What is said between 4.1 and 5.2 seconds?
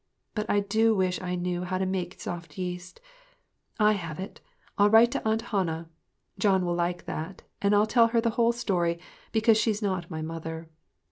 it! I'll write